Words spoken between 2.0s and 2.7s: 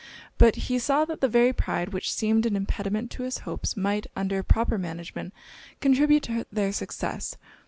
seemed an